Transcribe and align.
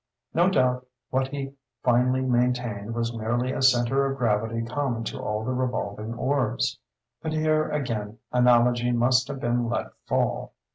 No 0.33 0.49
doubt 0.49 0.87
what 1.11 1.27
he 1.27 1.53
finally 1.83 2.21
maintained 2.21 2.95
was 2.95 3.15
merely 3.15 3.51
a 3.51 3.61
centre 3.61 4.07
of 4.07 4.17
gravity 4.17 4.63
common 4.63 5.03
to 5.03 5.21
all 5.21 5.43
the 5.45 5.53
revolving 5.53 6.15
orbs—but 6.15 7.31
here 7.33 7.69
again 7.69 8.17
analogy 8.33 8.91
must 8.91 9.27
have 9.27 9.39
been 9.39 9.69
let 9.69 9.91
fall. 10.07 10.53